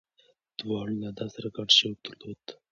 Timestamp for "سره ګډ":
1.35-1.69